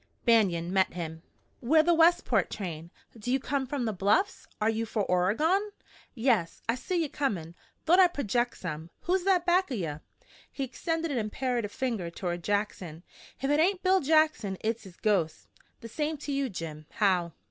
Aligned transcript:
Banion 0.25 0.73
met 0.73 0.93
him. 0.95 1.21
"We're 1.61 1.83
the 1.83 1.93
Westport 1.93 2.49
train. 2.49 2.89
Do 3.15 3.31
you 3.31 3.39
come 3.39 3.67
from 3.67 3.85
the 3.85 3.93
Bluffs? 3.93 4.47
Are 4.59 4.67
you 4.67 4.83
for 4.83 5.03
Oregon?" 5.03 5.69
"Yes. 6.15 6.59
I 6.67 6.73
seen 6.73 7.01
ye 7.03 7.07
comin'. 7.07 7.53
Thought 7.85 7.99
I'd 7.99 8.13
projeck 8.15 8.55
some. 8.55 8.89
Who's 9.01 9.25
that 9.25 9.45
back 9.45 9.69
of 9.69 9.77
ye?" 9.77 9.93
He 10.51 10.63
extended 10.63 11.11
an 11.11 11.19
imperative 11.19 11.71
skinny 11.71 11.89
finger 11.91 12.09
toward 12.09 12.43
Jackson. 12.43 13.03
"If 13.43 13.51
it 13.51 13.59
hain't 13.59 13.83
Bill 13.83 14.01
Jackson 14.01 14.57
hit's 14.63 14.85
his 14.85 14.97
ghost!" 14.97 15.47
"The 15.81 15.87
same 15.87 16.17
to 16.25 16.31
you, 16.31 16.49
Jim. 16.49 16.87
How!" 16.93 17.33